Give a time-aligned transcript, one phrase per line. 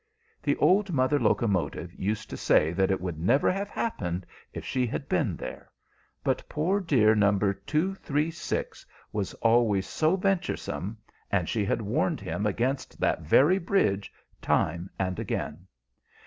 [0.41, 4.87] The old mother locomotive used to say that it would never have happened if she
[4.87, 5.71] had been there;
[6.23, 7.37] but poor dear No.
[7.37, 8.83] 236
[9.13, 10.97] was always so venturesome,
[11.31, 14.11] and she had warned him against that very bridge
[14.41, 15.67] time and again.